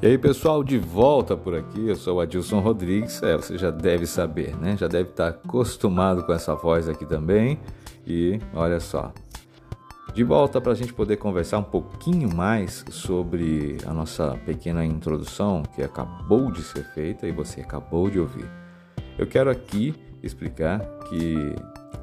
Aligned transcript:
E 0.00 0.06
aí, 0.06 0.16
pessoal, 0.16 0.62
de 0.62 0.78
volta 0.78 1.36
por 1.36 1.56
aqui. 1.56 1.88
Eu 1.88 1.96
sou 1.96 2.18
o 2.18 2.20
Adilson 2.20 2.60
Rodrigues. 2.60 3.20
É, 3.20 3.36
você 3.36 3.58
já 3.58 3.68
deve 3.68 4.06
saber, 4.06 4.56
né? 4.56 4.76
Já 4.76 4.86
deve 4.86 5.10
estar 5.10 5.26
acostumado 5.26 6.22
com 6.22 6.32
essa 6.32 6.54
voz 6.54 6.88
aqui 6.88 7.04
também. 7.04 7.58
E 8.06 8.38
olha 8.54 8.78
só, 8.78 9.12
de 10.14 10.22
volta 10.22 10.60
para 10.60 10.70
a 10.70 10.74
gente 10.76 10.94
poder 10.94 11.16
conversar 11.16 11.58
um 11.58 11.64
pouquinho 11.64 12.32
mais 12.32 12.84
sobre 12.92 13.78
a 13.84 13.92
nossa 13.92 14.38
pequena 14.46 14.84
introdução 14.84 15.64
que 15.74 15.82
acabou 15.82 16.52
de 16.52 16.62
ser 16.62 16.84
feita 16.94 17.26
e 17.26 17.32
você 17.32 17.60
acabou 17.60 18.08
de 18.08 18.20
ouvir. 18.20 18.48
Eu 19.18 19.26
quero 19.26 19.50
aqui 19.50 19.96
explicar 20.22 20.78
que 21.08 21.56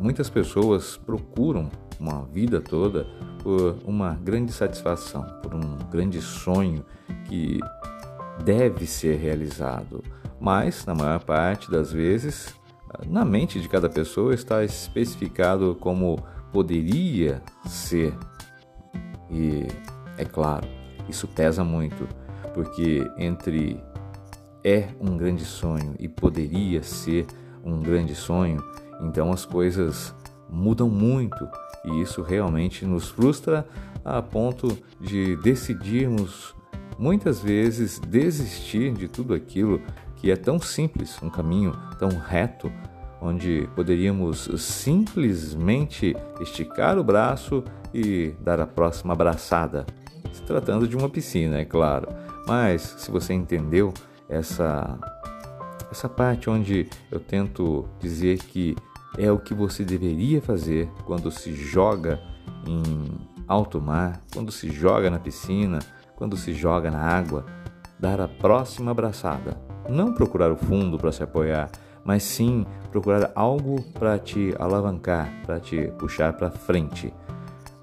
muitas 0.00 0.30
pessoas 0.30 0.96
procuram 0.96 1.68
uma 2.00 2.24
vida 2.24 2.58
toda 2.58 3.06
por 3.42 3.76
uma 3.84 4.14
grande 4.14 4.50
satisfação, 4.50 5.26
por 5.42 5.54
um 5.54 5.76
grande 5.90 6.22
sonho 6.22 6.82
que 7.26 7.60
deve 8.44 8.86
ser 8.86 9.16
realizado, 9.16 10.02
mas 10.40 10.84
na 10.86 10.94
maior 10.94 11.20
parte 11.20 11.70
das 11.70 11.92
vezes, 11.92 12.54
na 13.06 13.24
mente 13.24 13.60
de 13.60 13.68
cada 13.68 13.88
pessoa 13.88 14.34
está 14.34 14.64
especificado 14.64 15.76
como 15.80 16.22
poderia 16.52 17.42
ser. 17.66 18.14
E 19.30 19.66
é 20.18 20.24
claro, 20.24 20.66
isso 21.08 21.26
pesa 21.26 21.64
muito, 21.64 22.06
porque 22.52 23.10
entre 23.16 23.82
é 24.64 24.88
um 25.00 25.16
grande 25.16 25.44
sonho 25.44 25.94
e 25.98 26.08
poderia 26.08 26.82
ser 26.82 27.26
um 27.64 27.80
grande 27.80 28.14
sonho, 28.14 28.62
então 29.00 29.32
as 29.32 29.44
coisas 29.44 30.14
mudam 30.48 30.88
muito 30.88 31.48
e 31.84 32.02
isso 32.02 32.22
realmente 32.22 32.84
nos 32.84 33.08
frustra 33.08 33.66
a 34.04 34.20
ponto 34.20 34.76
de 35.00 35.36
decidirmos 35.36 36.54
muitas 36.98 37.40
vezes 37.40 37.98
desistir 37.98 38.92
de 38.92 39.08
tudo 39.08 39.34
aquilo 39.34 39.80
que 40.16 40.30
é 40.30 40.36
tão 40.36 40.58
simples, 40.60 41.20
um 41.22 41.28
caminho 41.28 41.76
tão 41.98 42.10
reto, 42.10 42.72
onde 43.20 43.68
poderíamos 43.74 44.50
simplesmente 44.58 46.16
esticar 46.40 46.98
o 46.98 47.04
braço 47.04 47.62
e 47.94 48.34
dar 48.40 48.60
a 48.60 48.66
próxima 48.66 49.12
abraçada. 49.12 49.86
Se 50.32 50.42
tratando 50.42 50.88
de 50.88 50.96
uma 50.96 51.08
piscina, 51.08 51.58
é 51.58 51.64
claro. 51.64 52.08
Mas 52.46 52.82
se 52.98 53.10
você 53.10 53.32
entendeu 53.32 53.92
essa 54.28 54.98
essa 55.90 56.08
parte 56.08 56.48
onde 56.48 56.88
eu 57.10 57.20
tento 57.20 57.86
dizer 58.00 58.38
que 58.38 58.74
é 59.18 59.30
o 59.30 59.38
que 59.38 59.52
você 59.52 59.84
deveria 59.84 60.40
fazer 60.40 60.88
quando 61.04 61.30
se 61.30 61.54
joga 61.54 62.18
em 62.66 62.82
alto 63.46 63.80
mar, 63.80 64.20
quando 64.32 64.50
se 64.50 64.70
joga 64.70 65.10
na 65.10 65.18
piscina, 65.18 65.80
quando 66.22 66.36
se 66.36 66.54
joga 66.54 66.88
na 66.88 67.00
água, 67.00 67.44
dar 67.98 68.20
a 68.20 68.28
próxima 68.28 68.92
abraçada. 68.92 69.60
Não 69.88 70.14
procurar 70.14 70.52
o 70.52 70.56
fundo 70.56 70.96
para 70.96 71.10
se 71.10 71.20
apoiar, 71.20 71.68
mas 72.04 72.22
sim 72.22 72.64
procurar 72.92 73.32
algo 73.34 73.82
para 73.98 74.16
te 74.20 74.54
alavancar, 74.56 75.32
para 75.44 75.58
te 75.58 75.88
puxar 75.98 76.34
para 76.34 76.48
frente. 76.48 77.12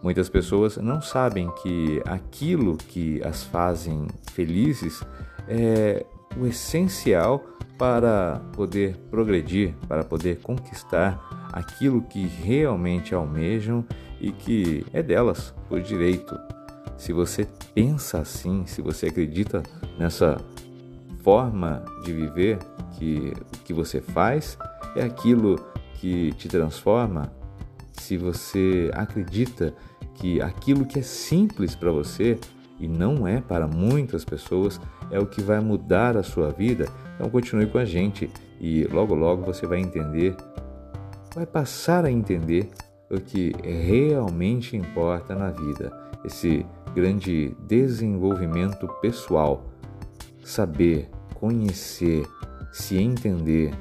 Muitas 0.02 0.30
pessoas 0.30 0.78
não 0.78 1.02
sabem 1.02 1.52
que 1.62 2.02
aquilo 2.06 2.78
que 2.78 3.22
as 3.26 3.44
fazem 3.44 4.08
felizes 4.32 5.04
é 5.46 6.06
o 6.40 6.48
essencial 6.48 7.44
para 7.78 8.40
poder 8.54 8.96
progredir, 9.12 9.76
para 9.86 10.06
poder 10.06 10.40
conquistar 10.40 11.50
aquilo 11.52 12.04
que 12.04 12.26
realmente 12.26 13.14
almejam 13.14 13.84
e 14.22 14.32
que 14.32 14.86
é 14.94 15.04
delas 15.04 15.54
por 15.68 15.82
direito. 15.82 16.40
Se 17.00 17.14
você 17.14 17.48
pensa 17.74 18.20
assim, 18.20 18.66
se 18.66 18.82
você 18.82 19.08
acredita 19.08 19.64
nessa 19.98 20.38
forma 21.24 21.84
de 22.04 22.12
viver 22.12 22.60
que 22.98 23.34
que 23.64 23.74
você 23.74 24.02
faz 24.02 24.58
é 24.96 25.04
aquilo 25.04 25.56
que 25.96 26.34
te 26.34 26.50
transforma, 26.50 27.32
se 27.94 28.18
você 28.18 28.92
acredita 28.94 29.74
que 30.16 30.42
aquilo 30.42 30.86
que 30.86 31.00
é 31.00 31.02
simples 31.02 31.74
para 31.74 31.90
você 31.90 32.38
e 32.78 32.88
não 32.88 33.26
é 33.26 33.40
para 33.40 33.66
muitas 33.66 34.26
pessoas 34.26 34.80
é 35.10 35.18
o 35.18 35.26
que 35.26 35.42
vai 35.42 35.62
mudar 35.62 36.18
a 36.18 36.24
sua 36.24 36.52
vida, 36.52 36.86
então 37.16 37.30
continue 37.30 37.68
com 37.68 37.78
a 37.78 37.86
gente 37.86 38.30
e 38.60 38.84
logo 38.86 39.16
logo 39.16 39.44
você 39.44 39.66
vai 39.66 39.80
entender, 39.80 40.36
vai 41.34 41.46
passar 41.46 42.04
a 42.04 42.12
entender 42.12 42.70
o 43.10 43.20
que 43.20 43.54
realmente 43.64 44.78
importa 44.78 45.36
na 45.36 45.50
vida, 45.50 45.92
esse 46.24 46.66
grande 46.94 47.56
desenvolvimento 47.68 48.88
pessoal, 49.02 49.66
saber, 50.44 51.10
conhecer, 51.36 52.26
se 52.72 52.98
entender, 52.98 53.74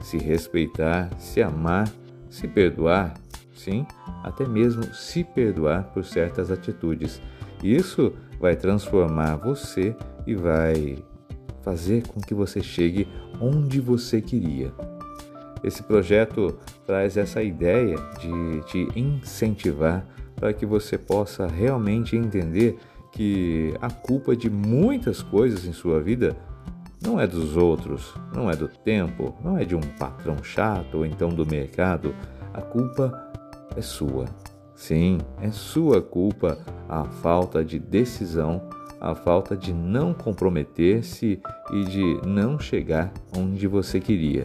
se 0.00 0.18
respeitar, 0.18 1.10
se 1.18 1.42
amar, 1.42 1.88
se 2.28 2.48
perdoar, 2.48 3.14
sim, 3.54 3.86
até 4.22 4.46
mesmo 4.46 4.82
se 4.94 5.22
perdoar 5.22 5.84
por 5.92 6.04
certas 6.04 6.50
atitudes. 6.50 7.20
Isso 7.62 8.12
vai 8.40 8.56
transformar 8.56 9.36
você 9.36 9.94
e 10.26 10.34
vai 10.34 10.98
fazer 11.62 12.06
com 12.08 12.20
que 12.20 12.34
você 12.34 12.60
chegue 12.60 13.06
onde 13.40 13.80
você 13.80 14.20
queria. 14.20 14.72
Esse 15.62 15.82
projeto 15.82 16.58
traz 16.86 17.16
essa 17.16 17.42
ideia 17.42 17.96
de 18.18 18.60
te 18.66 18.88
incentivar 18.98 20.04
para 20.36 20.52
que 20.52 20.66
você 20.66 20.98
possa 20.98 21.46
realmente 21.46 22.16
entender 22.16 22.78
que 23.12 23.74
a 23.80 23.90
culpa 23.90 24.34
de 24.34 24.50
muitas 24.50 25.22
coisas 25.22 25.64
em 25.64 25.72
sua 25.72 26.00
vida 26.00 26.36
não 27.02 27.20
é 27.20 27.26
dos 27.26 27.56
outros, 27.56 28.14
não 28.34 28.50
é 28.50 28.56
do 28.56 28.68
tempo, 28.68 29.36
não 29.42 29.58
é 29.58 29.64
de 29.64 29.76
um 29.76 29.80
patrão 29.80 30.42
chato 30.42 30.98
ou 30.98 31.06
então 31.06 31.28
do 31.28 31.46
mercado. 31.46 32.14
A 32.54 32.60
culpa 32.60 33.30
é 33.76 33.82
sua. 33.82 34.24
Sim, 34.74 35.18
é 35.40 35.50
sua 35.50 36.00
culpa 36.00 36.58
a 36.88 37.04
falta 37.04 37.64
de 37.64 37.78
decisão 37.78 38.68
a 39.02 39.16
falta 39.16 39.56
de 39.56 39.72
não 39.72 40.14
comprometer-se 40.14 41.40
e 41.72 41.84
de 41.86 42.24
não 42.24 42.56
chegar 42.56 43.12
onde 43.36 43.66
você 43.66 43.98
queria. 43.98 44.44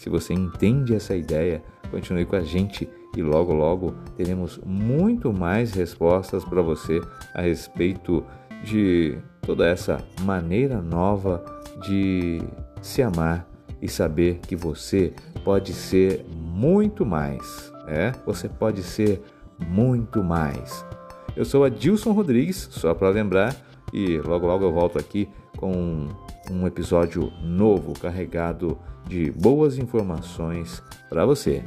Se 0.00 0.08
você 0.08 0.32
entende 0.32 0.94
essa 0.94 1.14
ideia, 1.14 1.62
continue 1.90 2.24
com 2.24 2.34
a 2.34 2.40
gente 2.40 2.88
e 3.14 3.20
logo 3.20 3.52
logo 3.52 3.94
teremos 4.16 4.58
muito 4.64 5.30
mais 5.30 5.74
respostas 5.74 6.42
para 6.42 6.62
você 6.62 7.02
a 7.34 7.42
respeito 7.42 8.24
de 8.64 9.18
toda 9.42 9.68
essa 9.68 10.02
maneira 10.22 10.80
nova 10.80 11.44
de 11.86 12.40
se 12.80 13.02
amar 13.02 13.46
e 13.82 13.88
saber 13.88 14.38
que 14.38 14.56
você 14.56 15.12
pode 15.44 15.74
ser 15.74 16.24
muito 16.34 17.04
mais. 17.04 17.70
É, 17.86 18.12
você 18.24 18.48
pode 18.48 18.82
ser 18.82 19.20
muito 19.68 20.24
mais. 20.24 20.82
Eu 21.36 21.44
sou 21.44 21.62
Adilson 21.62 22.12
Rodrigues, 22.12 22.68
só 22.70 22.94
para 22.94 23.10
lembrar 23.10 23.54
e 23.92 24.16
logo 24.16 24.46
logo 24.46 24.64
eu 24.64 24.72
volto 24.72 24.98
aqui 24.98 25.28
com 25.58 26.08
um 26.50 26.66
episódio 26.66 27.32
novo 27.42 27.98
carregado 27.98 28.78
de 29.06 29.30
boas 29.30 29.78
informações 29.78 30.82
para 31.08 31.24
você. 31.24 31.62